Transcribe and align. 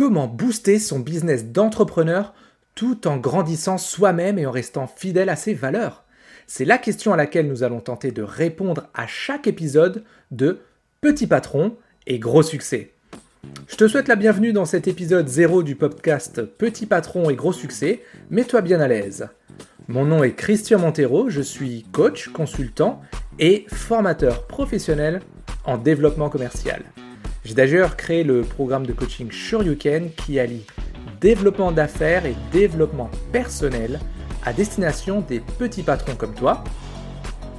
Comment 0.00 0.28
booster 0.28 0.78
son 0.78 0.98
business 0.98 1.48
d'entrepreneur 1.48 2.32
tout 2.74 3.06
en 3.06 3.18
grandissant 3.18 3.76
soi-même 3.76 4.38
et 4.38 4.46
en 4.46 4.50
restant 4.50 4.86
fidèle 4.86 5.28
à 5.28 5.36
ses 5.36 5.52
valeurs 5.52 6.04
C'est 6.46 6.64
la 6.64 6.78
question 6.78 7.12
à 7.12 7.18
laquelle 7.18 7.46
nous 7.46 7.64
allons 7.64 7.80
tenter 7.80 8.10
de 8.10 8.22
répondre 8.22 8.88
à 8.94 9.06
chaque 9.06 9.46
épisode 9.46 10.02
de 10.30 10.60
Petit 11.02 11.26
patron 11.26 11.76
et 12.06 12.18
gros 12.18 12.42
succès. 12.42 12.92
Je 13.68 13.76
te 13.76 13.86
souhaite 13.88 14.08
la 14.08 14.16
bienvenue 14.16 14.54
dans 14.54 14.64
cet 14.64 14.88
épisode 14.88 15.28
0 15.28 15.62
du 15.62 15.76
podcast 15.76 16.40
Petit 16.46 16.86
patron 16.86 17.28
et 17.28 17.34
gros 17.34 17.52
succès. 17.52 18.02
Mets-toi 18.30 18.62
bien 18.62 18.80
à 18.80 18.88
l'aise. 18.88 19.28
Mon 19.86 20.06
nom 20.06 20.24
est 20.24 20.32
Christian 20.32 20.78
Montero, 20.78 21.28
je 21.28 21.42
suis 21.42 21.84
coach, 21.92 22.28
consultant 22.28 23.02
et 23.38 23.66
formateur 23.68 24.46
professionnel 24.46 25.20
en 25.66 25.76
développement 25.76 26.30
commercial. 26.30 26.84
J'ai 27.44 27.54
d'ailleurs 27.54 27.96
créé 27.96 28.22
le 28.22 28.42
programme 28.42 28.86
de 28.86 28.92
coaching 28.92 29.30
Shoryuken 29.30 30.10
qui 30.12 30.38
allie 30.38 30.66
développement 31.20 31.72
d'affaires 31.72 32.26
et 32.26 32.34
développement 32.52 33.10
personnel 33.32 33.98
à 34.44 34.52
destination 34.52 35.22
des 35.22 35.40
petits 35.40 35.82
patrons 35.82 36.16
comme 36.16 36.34
toi 36.34 36.62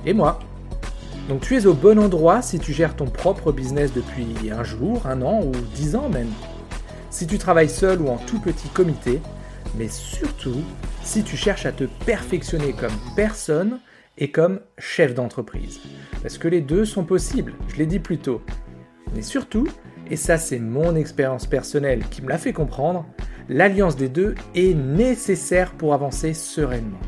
et 0.05 0.13
moi. 0.13 0.39
Donc 1.29 1.41
tu 1.41 1.55
es 1.57 1.65
au 1.65 1.73
bon 1.73 1.97
endroit 1.97 2.43
si 2.43 2.59
tu 2.59 2.73
gères 2.73 2.95
ton 2.95 3.05
propre 3.05 3.51
business 3.51 3.91
depuis 3.93 4.51
un 4.51 4.63
jour, 4.63 5.05
un 5.07 5.21
an 5.23 5.41
ou 5.43 5.51
dix 5.73 5.95
ans 5.95 6.09
même. 6.09 6.31
Si 7.09 7.25
tu 7.25 7.39
travailles 7.39 7.69
seul 7.69 8.01
ou 8.01 8.09
en 8.09 8.17
tout 8.17 8.39
petit 8.39 8.69
comité, 8.69 9.19
mais 9.77 9.87
surtout 9.87 10.61
si 11.03 11.23
tu 11.23 11.35
cherches 11.35 11.65
à 11.65 11.71
te 11.71 11.85
perfectionner 12.05 12.73
comme 12.73 12.93
personne 13.15 13.79
et 14.17 14.29
comme 14.29 14.59
chef 14.77 15.15
d'entreprise. 15.15 15.79
Parce 16.21 16.37
que 16.37 16.47
les 16.47 16.61
deux 16.61 16.85
sont 16.85 17.03
possibles, 17.03 17.53
je 17.67 17.77
l'ai 17.77 17.87
dit 17.87 17.99
plus 17.99 18.19
tôt. 18.19 18.41
Mais 19.13 19.21
surtout, 19.21 19.67
et 20.09 20.15
ça 20.15 20.37
c'est 20.37 20.59
mon 20.59 20.95
expérience 20.95 21.45
personnelle 21.45 22.03
qui 22.09 22.21
me 22.21 22.29
l'a 22.29 22.37
fait 22.37 22.53
comprendre, 22.53 23.05
l'alliance 23.49 23.95
des 23.95 24.09
deux 24.09 24.35
est 24.55 24.73
nécessaire 24.73 25.71
pour 25.73 25.93
avancer 25.93 26.33
sereinement. 26.33 26.99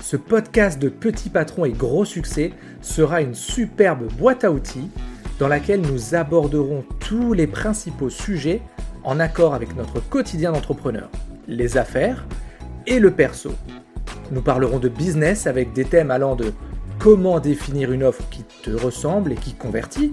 Ce 0.00 0.16
podcast 0.16 0.80
de 0.80 0.88
petits 0.88 1.30
patrons 1.30 1.64
et 1.64 1.72
gros 1.72 2.04
succès 2.04 2.52
sera 2.80 3.20
une 3.20 3.34
superbe 3.34 4.10
boîte 4.18 4.44
à 4.44 4.50
outils 4.50 4.90
dans 5.38 5.48
laquelle 5.48 5.80
nous 5.80 6.14
aborderons 6.14 6.84
tous 6.98 7.32
les 7.32 7.46
principaux 7.46 8.10
sujets 8.10 8.60
en 9.04 9.20
accord 9.20 9.54
avec 9.54 9.76
notre 9.76 10.00
quotidien 10.00 10.52
d'entrepreneur, 10.52 11.10
les 11.46 11.76
affaires 11.76 12.26
et 12.86 12.98
le 12.98 13.10
perso. 13.10 13.52
Nous 14.32 14.42
parlerons 14.42 14.78
de 14.78 14.88
business 14.88 15.46
avec 15.46 15.72
des 15.72 15.84
thèmes 15.84 16.10
allant 16.10 16.36
de 16.36 16.52
comment 17.00 17.40
définir 17.40 17.92
une 17.92 18.02
offre 18.02 18.22
qui 18.30 18.44
te 18.62 18.70
ressemble 18.70 19.32
et 19.32 19.36
qui 19.36 19.54
convertit, 19.54 20.12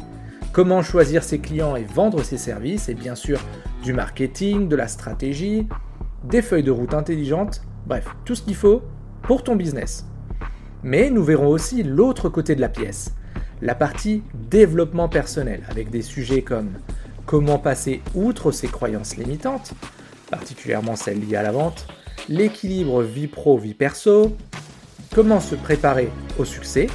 comment 0.54 0.82
choisir 0.82 1.22
ses 1.22 1.40
clients 1.40 1.76
et 1.76 1.84
vendre 1.84 2.24
ses 2.24 2.38
services, 2.38 2.88
et 2.88 2.94
bien 2.94 3.14
sûr 3.14 3.42
du 3.84 3.92
marketing, 3.92 4.70
de 4.70 4.76
la 4.78 4.88
stratégie, 4.88 5.68
des 6.24 6.42
feuilles 6.42 6.64
de 6.64 6.72
route 6.72 6.94
intelligentes, 6.94 7.62
bref, 7.86 8.08
tout 8.24 8.36
ce 8.36 8.42
qu'il 8.42 8.56
faut 8.56 8.84
pour 9.22 9.44
ton 9.44 9.58
business. 9.58 10.06
Mais 10.82 11.10
nous 11.10 11.26
verrons 11.26 11.50
aussi 11.50 11.84
l'autre 11.84 12.30
côté 12.30 12.56
de 12.56 12.62
la 12.62 12.70
pièce, 12.70 13.14
la 13.62 13.76
partie 13.76 14.24
développement 14.50 15.10
personnel, 15.10 15.64
avec 15.70 15.90
des 15.90 16.02
sujets 16.02 16.42
comme 16.42 16.70
comment 17.26 17.60
passer 17.60 18.02
outre 18.16 18.52
ses 18.52 18.70
croyances 18.70 19.18
limitantes, 19.18 19.74
particulièrement 20.32 20.96
celles 20.96 21.20
liées 21.20 21.36
à 21.36 21.44
la 21.44 21.52
vente, 21.52 21.86
l'équilibre 22.30 23.04
vie 23.04 23.28
pro-vie 23.28 23.74
perso, 23.74 24.38
comment 25.18 25.40
se 25.40 25.56
préparer 25.56 26.12
au 26.38 26.46
succès 26.46 26.86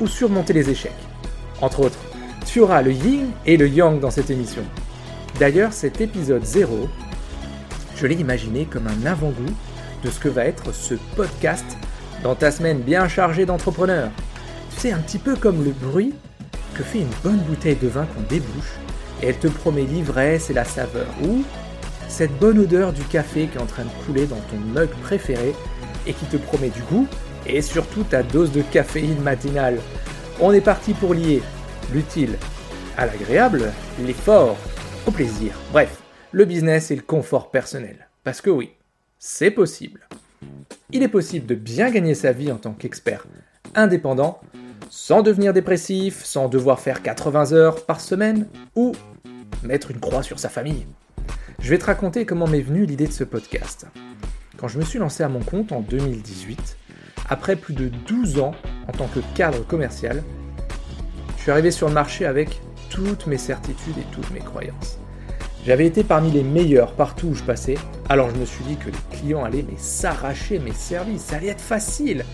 ou 0.00 0.06
surmonter 0.06 0.54
les 0.54 0.70
échecs. 0.70 0.96
Entre 1.60 1.80
autres, 1.80 1.98
tu 2.46 2.60
auras 2.60 2.80
le 2.80 2.90
yin 2.90 3.26
et 3.44 3.58
le 3.58 3.68
yang 3.68 4.00
dans 4.00 4.10
cette 4.10 4.30
émission. 4.30 4.62
D'ailleurs, 5.38 5.74
cet 5.74 6.00
épisode 6.00 6.42
0, 6.42 6.88
je 7.94 8.06
l'ai 8.06 8.14
imaginé 8.14 8.64
comme 8.64 8.86
un 8.86 9.04
avant-goût 9.04 9.54
de 10.02 10.08
ce 10.08 10.18
que 10.18 10.30
va 10.30 10.46
être 10.46 10.72
ce 10.72 10.94
podcast 11.16 11.66
dans 12.22 12.34
ta 12.34 12.50
semaine 12.50 12.78
bien 12.78 13.08
chargée 13.08 13.44
d'entrepreneurs. 13.44 14.10
C'est 14.78 14.92
un 14.92 15.00
petit 15.00 15.18
peu 15.18 15.36
comme 15.36 15.62
le 15.62 15.72
bruit 15.72 16.14
que 16.72 16.82
fait 16.82 17.00
une 17.00 17.14
bonne 17.22 17.40
bouteille 17.40 17.76
de 17.76 17.88
vin 17.88 18.06
qu'on 18.06 18.22
débouche 18.22 18.78
et 19.20 19.26
elle 19.26 19.38
te 19.38 19.48
promet 19.48 19.82
l'ivresse 19.82 20.48
et 20.48 20.54
la 20.54 20.64
saveur, 20.64 21.08
ou 21.22 21.42
cette 22.08 22.38
bonne 22.38 22.58
odeur 22.58 22.94
du 22.94 23.02
café 23.02 23.48
qui 23.48 23.58
est 23.58 23.62
en 23.62 23.66
train 23.66 23.84
de 23.84 24.06
couler 24.06 24.24
dans 24.24 24.40
ton 24.50 24.56
mug 24.56 24.88
préféré 25.02 25.54
et 26.06 26.14
qui 26.14 26.24
te 26.24 26.38
promet 26.38 26.70
du 26.70 26.80
goût 26.90 27.06
et 27.48 27.62
surtout 27.62 28.04
ta 28.04 28.22
dose 28.22 28.52
de 28.52 28.62
caféine 28.62 29.20
matinale. 29.20 29.78
On 30.40 30.52
est 30.52 30.60
parti 30.60 30.92
pour 30.94 31.14
lier 31.14 31.42
l'utile 31.92 32.36
à 32.96 33.06
l'agréable, 33.06 33.72
l'effort 34.04 34.56
au 35.06 35.10
plaisir. 35.10 35.52
Bref, 35.72 36.02
le 36.32 36.44
business 36.44 36.90
et 36.90 36.96
le 36.96 37.02
confort 37.02 37.50
personnel. 37.50 38.08
Parce 38.24 38.40
que 38.40 38.50
oui, 38.50 38.72
c'est 39.18 39.50
possible. 39.50 40.08
Il 40.90 41.02
est 41.02 41.08
possible 41.08 41.46
de 41.46 41.54
bien 41.54 41.90
gagner 41.90 42.14
sa 42.14 42.32
vie 42.32 42.52
en 42.52 42.56
tant 42.56 42.72
qu'expert 42.72 43.26
indépendant 43.74 44.40
sans 44.90 45.22
devenir 45.22 45.52
dépressif, 45.52 46.24
sans 46.24 46.48
devoir 46.48 46.80
faire 46.80 47.02
80 47.02 47.52
heures 47.52 47.84
par 47.86 48.00
semaine 48.00 48.46
ou 48.74 48.92
mettre 49.62 49.90
une 49.90 50.00
croix 50.00 50.22
sur 50.22 50.38
sa 50.38 50.48
famille. 50.48 50.86
Je 51.60 51.70
vais 51.70 51.78
te 51.78 51.86
raconter 51.86 52.24
comment 52.26 52.46
m'est 52.46 52.60
venue 52.60 52.86
l'idée 52.86 53.06
de 53.06 53.12
ce 53.12 53.24
podcast. 53.24 53.86
Quand 54.56 54.68
je 54.68 54.78
me 54.78 54.84
suis 54.84 54.98
lancé 54.98 55.22
à 55.22 55.28
mon 55.28 55.40
compte 55.40 55.72
en 55.72 55.80
2018, 55.80 56.76
après 57.28 57.56
plus 57.56 57.74
de 57.74 57.88
12 57.88 58.38
ans 58.40 58.52
en 58.88 58.92
tant 58.92 59.06
que 59.06 59.20
cadre 59.34 59.66
commercial, 59.66 60.22
je 61.36 61.42
suis 61.42 61.50
arrivé 61.50 61.70
sur 61.70 61.88
le 61.88 61.94
marché 61.94 62.26
avec 62.26 62.60
toutes 62.90 63.26
mes 63.26 63.38
certitudes 63.38 63.98
et 63.98 64.14
toutes 64.14 64.30
mes 64.30 64.40
croyances. 64.40 64.98
J'avais 65.66 65.86
été 65.86 66.04
parmi 66.04 66.30
les 66.30 66.44
meilleurs 66.44 66.92
partout 66.92 67.28
où 67.28 67.34
je 67.34 67.42
passais, 67.42 67.76
alors 68.08 68.30
je 68.30 68.36
me 68.36 68.44
suis 68.44 68.64
dit 68.64 68.76
que 68.76 68.86
les 68.86 69.18
clients 69.18 69.44
allaient 69.44 69.64
s'arracher 69.76 70.60
mes 70.60 70.72
services, 70.72 71.22
ça 71.22 71.36
allait 71.36 71.48
être 71.48 71.60
facile. 71.60 72.24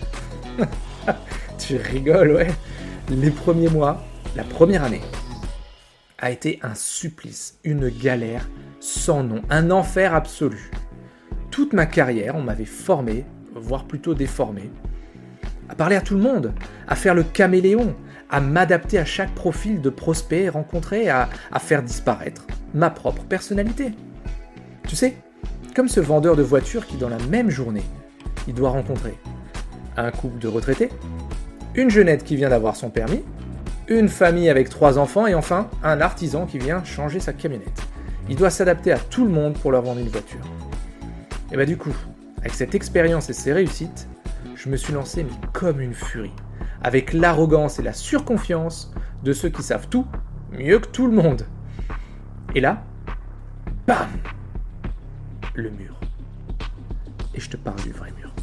tu 1.57 1.77
rigoles, 1.77 2.31
ouais. 2.33 2.51
Les 3.09 3.31
premiers 3.31 3.69
mois, 3.69 4.03
la 4.35 4.43
première 4.43 4.83
année, 4.83 5.01
a 6.19 6.31
été 6.31 6.59
un 6.61 6.75
supplice, 6.75 7.59
une 7.63 7.89
galère 7.89 8.47
sans 8.79 9.23
nom, 9.23 9.41
un 9.49 9.71
enfer 9.71 10.13
absolu. 10.13 10.71
Toute 11.51 11.73
ma 11.73 11.85
carrière, 11.85 12.35
on 12.35 12.41
m'avait 12.41 12.65
formé, 12.65 13.25
voire 13.63 13.85
plutôt 13.85 14.13
déformé, 14.13 14.69
à 15.69 15.75
parler 15.75 15.95
à 15.95 16.01
tout 16.01 16.15
le 16.15 16.21
monde, 16.21 16.53
à 16.87 16.95
faire 16.95 17.15
le 17.15 17.23
caméléon, 17.23 17.95
à 18.29 18.41
m'adapter 18.41 18.97
à 18.97 19.05
chaque 19.05 19.33
profil 19.33 19.81
de 19.81 19.89
prospect 19.89 20.49
rencontré, 20.49 21.09
à, 21.09 21.29
faire 21.59 21.83
disparaître 21.83 22.45
ma 22.73 22.89
propre 22.89 23.23
personnalité. 23.23 23.93
Tu 24.87 24.95
sais, 24.95 25.15
comme 25.75 25.87
ce 25.87 25.99
vendeur 25.99 26.35
de 26.35 26.43
voitures 26.43 26.85
qui, 26.85 26.97
dans 26.97 27.09
la 27.09 27.19
même 27.29 27.49
journée, 27.49 27.83
il 28.47 28.53
doit 28.53 28.71
rencontrer 28.71 29.17
un 29.97 30.11
couple 30.11 30.39
de 30.39 30.47
retraités, 30.47 30.89
une 31.75 31.89
jeunette 31.89 32.23
qui 32.23 32.35
vient 32.35 32.49
d'avoir 32.49 32.75
son 32.75 32.89
permis, 32.89 33.23
une 33.87 34.09
famille 34.09 34.49
avec 34.49 34.69
trois 34.69 34.97
enfants 34.97 35.27
et 35.27 35.35
enfin 35.35 35.69
un 35.83 36.01
artisan 36.01 36.45
qui 36.45 36.57
vient 36.57 36.83
changer 36.83 37.19
sa 37.19 37.33
camionnette. 37.33 37.81
Il 38.29 38.35
doit 38.35 38.49
s'adapter 38.49 38.91
à 38.91 38.97
tout 38.97 39.25
le 39.25 39.31
monde 39.31 39.53
pour 39.53 39.71
leur 39.71 39.81
vendre 39.81 39.99
une 39.99 40.07
voiture. 40.07 40.39
Et 41.51 41.57
bah 41.57 41.65
du 41.65 41.77
coup, 41.77 41.93
avec 42.43 42.55
cette 42.55 42.75
expérience 42.75 43.29
et 43.29 43.33
ces 43.33 43.53
réussites, 43.53 44.05
je 44.55 44.67
me 44.67 44.75
suis 44.75 44.91
lancé 44.91 45.23
mais 45.23 45.31
comme 45.53 45.79
une 45.79 45.93
furie, 45.93 46.33
avec 46.81 47.13
l'arrogance 47.13 47.79
et 47.79 47.83
la 47.83 47.93
surconfiance 47.93 48.93
de 49.23 49.31
ceux 49.31 49.47
qui 49.47 49.63
savent 49.63 49.87
tout 49.87 50.05
mieux 50.51 50.79
que 50.79 50.87
tout 50.87 51.07
le 51.07 51.13
monde. 51.13 51.47
Et 52.53 52.59
là, 52.59 52.83
bam 53.87 54.09
Le 55.55 55.69
mur. 55.69 55.97
Et 57.33 57.39
je 57.39 57.49
te 57.49 57.55
parle 57.55 57.81
du 57.81 57.93
vrai 57.93 58.11
mur. 58.19 58.33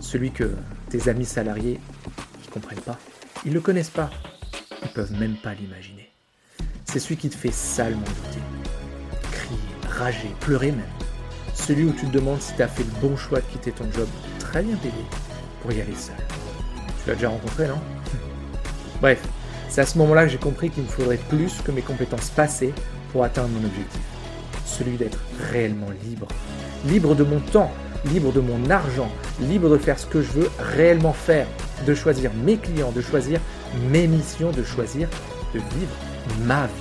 Celui 0.00 0.32
que 0.32 0.50
tes 0.88 1.08
amis 1.08 1.24
salariés 1.24 1.78
comprennent 2.50 2.80
pas. 2.80 2.98
Ils 3.46 3.52
le 3.52 3.60
connaissent 3.60 3.90
pas. 3.90 4.10
Ils 4.82 4.88
peuvent 4.88 5.12
même 5.12 5.36
pas 5.36 5.54
l'imaginer. 5.54 6.10
C'est 6.84 6.98
celui 6.98 7.16
qui 7.16 7.30
te 7.30 7.36
fait 7.36 7.52
salement 7.52 8.00
douter. 8.00 8.42
Crier, 9.30 9.60
rager, 9.88 10.34
pleurer 10.40 10.72
même. 10.72 10.99
Celui 11.66 11.84
où 11.84 11.92
tu 11.92 12.06
te 12.06 12.12
demandes 12.12 12.40
si 12.40 12.54
tu 12.54 12.62
as 12.62 12.68
fait 12.68 12.82
le 12.82 13.08
bon 13.08 13.16
choix 13.16 13.38
de 13.38 13.44
quitter 13.44 13.70
ton 13.70 13.84
job 13.92 14.08
très 14.38 14.62
bien 14.62 14.76
payé 14.76 14.92
pour 15.62 15.70
y 15.72 15.80
aller 15.80 15.94
seul. 15.94 16.16
Tu 17.02 17.08
l'as 17.08 17.14
déjà 17.14 17.28
rencontré, 17.28 17.68
non? 17.68 17.78
Bref, 19.00 19.22
c'est 19.68 19.82
à 19.82 19.86
ce 19.86 19.98
moment-là 19.98 20.24
que 20.24 20.30
j'ai 20.30 20.38
compris 20.38 20.70
qu'il 20.70 20.82
me 20.82 20.88
faudrait 20.88 21.18
plus 21.28 21.60
que 21.62 21.70
mes 21.70 21.82
compétences 21.82 22.30
passées 22.30 22.74
pour 23.12 23.24
atteindre 23.24 23.48
mon 23.50 23.64
objectif. 23.64 24.00
Celui 24.64 24.96
d'être 24.96 25.18
réellement 25.52 25.90
libre. 26.04 26.26
Libre 26.86 27.14
de 27.14 27.24
mon 27.24 27.40
temps, 27.40 27.70
libre 28.06 28.32
de 28.32 28.40
mon 28.40 28.68
argent, 28.70 29.10
libre 29.40 29.68
de 29.68 29.78
faire 29.78 29.98
ce 29.98 30.06
que 30.06 30.22
je 30.22 30.32
veux 30.32 30.50
réellement 30.58 31.12
faire, 31.12 31.46
de 31.86 31.94
choisir 31.94 32.32
mes 32.44 32.56
clients, 32.56 32.90
de 32.90 33.00
choisir 33.00 33.40
mes 33.90 34.06
missions, 34.06 34.50
de 34.50 34.64
choisir 34.64 35.08
de 35.54 35.58
vivre 35.58 35.92
ma 36.46 36.66
vie. 36.66 36.72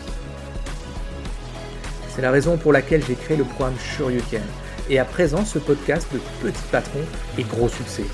C'est 2.15 2.21
la 2.21 2.31
raison 2.31 2.57
pour 2.57 2.73
laquelle 2.73 3.03
j'ai 3.05 3.15
créé 3.15 3.37
le 3.37 3.43
programme 3.43 3.75
Shoryuken 3.77 4.41
et 4.89 4.97
à 4.97 5.06
présent 5.06 5.45
ce 5.45 5.59
podcast 5.59 6.07
de 6.13 6.19
petit 6.41 6.63
patron 6.71 7.00
et 7.38 7.44
gros 7.44 7.69
succès. 7.69 8.06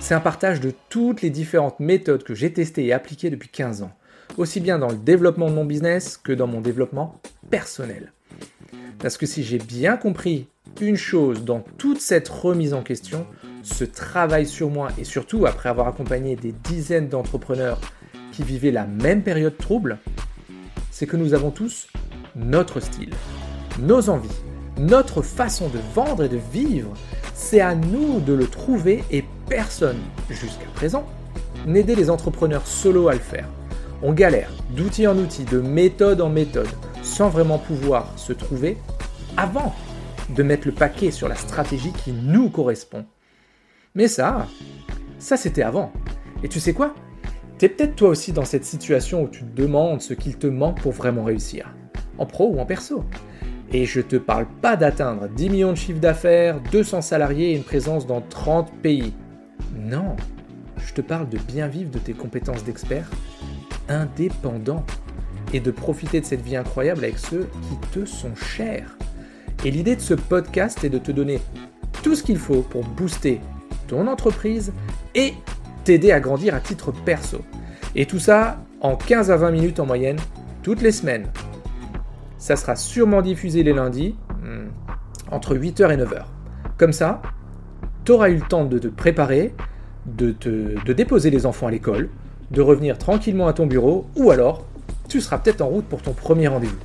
C'est 0.00 0.14
un 0.14 0.20
partage 0.20 0.60
de 0.60 0.72
toutes 0.90 1.22
les 1.22 1.30
différentes 1.30 1.80
méthodes 1.80 2.22
que 2.22 2.34
j'ai 2.34 2.52
testées 2.52 2.86
et 2.86 2.92
appliquées 2.92 3.30
depuis 3.30 3.48
15 3.48 3.82
ans, 3.82 3.92
aussi 4.36 4.60
bien 4.60 4.78
dans 4.78 4.90
le 4.90 4.96
développement 4.96 5.48
de 5.48 5.54
mon 5.54 5.64
business 5.64 6.18
que 6.18 6.32
dans 6.32 6.46
mon 6.46 6.60
développement 6.60 7.20
personnel. 7.50 8.12
Parce 8.98 9.16
que 9.16 9.26
si 9.26 9.42
j'ai 9.42 9.58
bien 9.58 9.96
compris 9.96 10.48
une 10.80 10.96
chose 10.96 11.44
dans 11.44 11.60
toute 11.78 12.00
cette 12.00 12.28
remise 12.28 12.74
en 12.74 12.82
question, 12.82 13.26
ce 13.62 13.84
travail 13.84 14.46
sur 14.46 14.70
moi 14.70 14.88
et 14.98 15.04
surtout 15.04 15.46
après 15.46 15.68
avoir 15.68 15.88
accompagné 15.88 16.36
des 16.36 16.52
dizaines 16.52 17.08
d'entrepreneurs 17.08 17.80
qui 18.32 18.42
vivaient 18.42 18.70
la 18.70 18.86
même 18.86 19.22
période 19.22 19.56
trouble, 19.56 19.98
c'est 20.90 21.06
que 21.06 21.16
nous 21.16 21.32
avons 21.32 21.50
tous 21.50 21.88
notre 22.36 22.80
style, 22.80 23.12
nos 23.80 24.10
envies, 24.10 24.28
notre 24.78 25.22
façon 25.22 25.68
de 25.68 25.78
vendre 25.94 26.24
et 26.24 26.28
de 26.28 26.40
vivre. 26.52 26.92
C'est 27.34 27.60
à 27.60 27.74
nous 27.74 28.20
de 28.20 28.32
le 28.32 28.46
trouver 28.46 29.04
et 29.10 29.24
personne, 29.48 29.98
jusqu'à 30.30 30.66
présent, 30.74 31.04
n'aidait 31.66 31.94
les 31.94 32.10
entrepreneurs 32.10 32.66
solo 32.66 33.08
à 33.08 33.14
le 33.14 33.20
faire. 33.20 33.48
On 34.02 34.12
galère 34.12 34.50
d'outil 34.70 35.06
en 35.06 35.16
outil, 35.16 35.44
de 35.44 35.60
méthode 35.60 36.20
en 36.20 36.28
méthode, 36.28 36.68
sans 37.02 37.28
vraiment 37.28 37.58
pouvoir 37.58 38.12
se 38.16 38.32
trouver 38.32 38.76
avant 39.36 39.74
de 40.30 40.42
mettre 40.42 40.66
le 40.66 40.72
paquet 40.72 41.10
sur 41.10 41.28
la 41.28 41.34
stratégie 41.34 41.92
qui 41.92 42.12
nous 42.12 42.48
correspond. 42.48 43.04
Mais 43.94 44.08
ça, 44.08 44.46
ça 45.18 45.36
c'était 45.36 45.62
avant. 45.62 45.92
Et 46.42 46.48
tu 46.48 46.58
sais 46.58 46.72
quoi? 46.72 46.94
T'es 47.58 47.68
peut-être 47.68 47.94
toi 47.94 48.08
aussi 48.08 48.32
dans 48.32 48.44
cette 48.44 48.64
situation 48.64 49.22
où 49.22 49.28
tu 49.28 49.44
te 49.44 49.60
demandes 49.60 50.00
ce 50.00 50.14
qu'il 50.14 50.36
te 50.36 50.48
manque 50.48 50.80
pour 50.80 50.92
vraiment 50.92 51.22
réussir, 51.22 51.72
en 52.18 52.26
pro 52.26 52.50
ou 52.52 52.58
en 52.58 52.66
perso. 52.66 53.04
Et 53.72 53.86
je 53.86 54.00
te 54.00 54.16
parle 54.16 54.46
pas 54.60 54.76
d'atteindre 54.76 55.28
10 55.28 55.50
millions 55.50 55.72
de 55.72 55.76
chiffres 55.76 56.00
d'affaires, 56.00 56.60
200 56.70 57.00
salariés 57.00 57.52
et 57.52 57.56
une 57.56 57.64
présence 57.64 58.06
dans 58.06 58.20
30 58.20 58.70
pays. 58.82 59.14
Non, 59.74 60.16
je 60.76 60.92
te 60.92 61.00
parle 61.00 61.28
de 61.28 61.38
bien 61.38 61.68
vivre 61.68 61.90
de 61.90 61.98
tes 61.98 62.12
compétences 62.12 62.64
d'expert 62.64 63.08
indépendant 63.88 64.84
et 65.52 65.60
de 65.60 65.70
profiter 65.70 66.20
de 66.20 66.26
cette 66.26 66.42
vie 66.42 66.56
incroyable 66.56 67.04
avec 67.04 67.18
ceux 67.18 67.48
qui 67.62 67.88
te 67.90 68.04
sont 68.04 68.34
chers. 68.34 68.96
Et 69.64 69.70
l'idée 69.70 69.96
de 69.96 70.00
ce 70.00 70.14
podcast 70.14 70.82
est 70.84 70.88
de 70.88 70.98
te 70.98 71.12
donner 71.12 71.40
tout 72.02 72.14
ce 72.14 72.22
qu'il 72.22 72.38
faut 72.38 72.62
pour 72.62 72.84
booster 72.84 73.40
ton 73.86 74.06
entreprise 74.06 74.72
et 75.14 75.34
t'aider 75.84 76.12
à 76.12 76.20
grandir 76.20 76.54
à 76.54 76.60
titre 76.60 76.92
perso. 76.92 77.42
Et 77.94 78.06
tout 78.06 78.18
ça 78.18 78.64
en 78.80 78.96
15 78.96 79.30
à 79.30 79.36
20 79.36 79.50
minutes 79.50 79.80
en 79.80 79.86
moyenne, 79.86 80.18
toutes 80.62 80.82
les 80.82 80.92
semaines. 80.92 81.26
Ça 82.42 82.56
sera 82.56 82.74
sûrement 82.74 83.22
diffusé 83.22 83.62
les 83.62 83.72
lundis, 83.72 84.16
hmm, 84.42 84.66
entre 85.30 85.54
8h 85.54 85.92
et 85.92 85.96
9h. 85.96 86.24
Comme 86.76 86.92
ça, 86.92 87.22
tu 88.04 88.10
auras 88.10 88.30
eu 88.30 88.34
le 88.34 88.40
temps 88.40 88.64
de 88.64 88.80
te 88.80 88.88
préparer, 88.88 89.54
de, 90.06 90.34
de 90.84 90.92
déposer 90.92 91.30
les 91.30 91.46
enfants 91.46 91.68
à 91.68 91.70
l'école, 91.70 92.10
de 92.50 92.60
revenir 92.60 92.98
tranquillement 92.98 93.46
à 93.46 93.52
ton 93.52 93.66
bureau, 93.66 94.06
ou 94.16 94.32
alors 94.32 94.66
tu 95.08 95.20
seras 95.20 95.38
peut-être 95.38 95.60
en 95.60 95.68
route 95.68 95.84
pour 95.84 96.02
ton 96.02 96.14
premier 96.14 96.48
rendez-vous. 96.48 96.80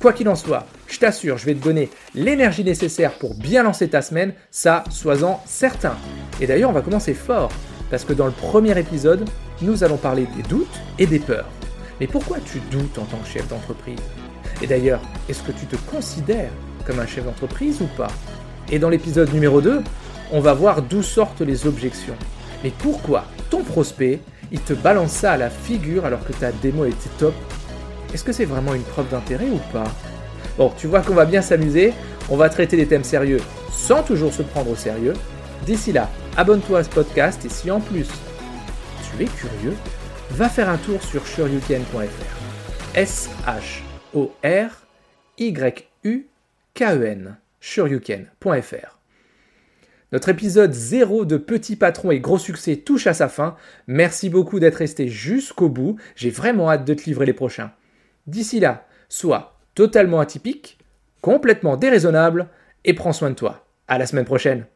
Quoi 0.00 0.14
qu'il 0.14 0.26
en 0.26 0.36
soit, 0.36 0.64
je 0.86 0.98
t'assure, 0.98 1.36
je 1.36 1.44
vais 1.44 1.54
te 1.54 1.62
donner 1.62 1.90
l'énergie 2.14 2.64
nécessaire 2.64 3.12
pour 3.18 3.34
bien 3.34 3.62
lancer 3.62 3.88
ta 3.88 4.00
semaine, 4.00 4.32
ça, 4.50 4.84
sois-en 4.88 5.38
certain. 5.44 5.96
Et 6.40 6.46
d'ailleurs, 6.46 6.70
on 6.70 6.72
va 6.74 6.80
commencer 6.80 7.12
fort, 7.12 7.50
parce 7.90 8.06
que 8.06 8.14
dans 8.14 8.24
le 8.24 8.32
premier 8.32 8.78
épisode, 8.78 9.28
nous 9.60 9.84
allons 9.84 9.98
parler 9.98 10.26
des 10.34 10.42
doutes 10.44 10.80
et 10.98 11.06
des 11.06 11.18
peurs. 11.18 11.50
Mais 12.00 12.06
pourquoi 12.06 12.38
tu 12.38 12.58
doutes 12.70 12.98
en 12.98 13.04
tant 13.04 13.18
que 13.18 13.28
chef 13.28 13.46
d'entreprise? 13.48 14.00
Et 14.62 14.66
d'ailleurs, 14.66 15.00
est-ce 15.28 15.42
que 15.42 15.52
tu 15.52 15.66
te 15.66 15.76
considères 15.90 16.50
comme 16.86 17.00
un 17.00 17.06
chef 17.06 17.24
d'entreprise 17.24 17.80
ou 17.80 17.88
pas? 17.96 18.10
Et 18.70 18.78
dans 18.78 18.88
l'épisode 18.88 19.32
numéro 19.32 19.60
2, 19.60 19.82
on 20.32 20.40
va 20.40 20.54
voir 20.54 20.82
d'où 20.82 21.02
sortent 21.02 21.42
les 21.42 21.66
objections. 21.66 22.16
Mais 22.62 22.72
pourquoi 22.78 23.24
ton 23.50 23.62
prospect, 23.62 24.20
il 24.52 24.60
te 24.60 24.72
balance 24.72 25.12
ça 25.12 25.32
à 25.32 25.36
la 25.36 25.50
figure 25.50 26.06
alors 26.06 26.24
que 26.24 26.32
ta 26.32 26.52
démo 26.52 26.84
était 26.84 27.10
top? 27.18 27.34
Est-ce 28.12 28.24
que 28.24 28.32
c'est 28.32 28.44
vraiment 28.44 28.74
une 28.74 28.82
preuve 28.82 29.10
d'intérêt 29.10 29.48
ou 29.50 29.60
pas? 29.72 29.84
Bon, 30.56 30.72
tu 30.76 30.86
vois 30.86 31.00
qu'on 31.00 31.14
va 31.14 31.24
bien 31.24 31.42
s'amuser, 31.42 31.92
on 32.30 32.36
va 32.36 32.48
traiter 32.48 32.76
des 32.76 32.86
thèmes 32.86 33.04
sérieux 33.04 33.40
sans 33.72 34.02
toujours 34.02 34.32
se 34.32 34.42
prendre 34.42 34.70
au 34.70 34.76
sérieux. 34.76 35.14
D'ici 35.66 35.92
là, 35.92 36.08
abonne-toi 36.36 36.80
à 36.80 36.84
ce 36.84 36.90
podcast 36.90 37.44
et 37.44 37.48
si 37.48 37.70
en 37.70 37.80
plus 37.80 38.08
tu 39.02 39.22
es 39.22 39.26
curieux, 39.26 39.74
va 40.30 40.48
faire 40.48 40.68
un 40.68 40.78
tour 40.78 41.02
sur 41.02 41.26
suryouken.fr. 41.26 43.93
Suryouken.fr. 47.60 48.98
Notre 50.12 50.28
épisode 50.28 50.72
0 50.72 51.24
de 51.24 51.36
Petit 51.36 51.74
Patron 51.74 52.12
et 52.12 52.20
Gros 52.20 52.38
Succès 52.38 52.76
touche 52.76 53.08
à 53.08 53.14
sa 53.14 53.28
fin. 53.28 53.56
Merci 53.88 54.30
beaucoup 54.30 54.60
d'être 54.60 54.76
resté 54.76 55.08
jusqu'au 55.08 55.68
bout. 55.68 55.96
J'ai 56.14 56.30
vraiment 56.30 56.70
hâte 56.70 56.84
de 56.84 56.94
te 56.94 57.04
livrer 57.04 57.26
les 57.26 57.32
prochains. 57.32 57.72
D'ici 58.28 58.60
là, 58.60 58.86
sois 59.08 59.58
totalement 59.74 60.20
atypique, 60.20 60.78
complètement 61.20 61.76
déraisonnable 61.76 62.48
et 62.84 62.94
prends 62.94 63.12
soin 63.12 63.30
de 63.30 63.34
toi. 63.34 63.66
À 63.88 63.98
la 63.98 64.06
semaine 64.06 64.24
prochaine. 64.24 64.66